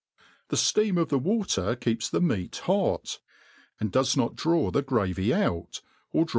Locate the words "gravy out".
4.81-5.81